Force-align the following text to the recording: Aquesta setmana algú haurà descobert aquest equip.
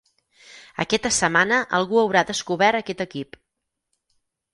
Aquesta 0.83 1.11
setmana 1.17 1.59
algú 1.79 1.99
haurà 2.03 2.23
descobert 2.29 2.79
aquest 2.79 3.05
equip. 3.07 3.39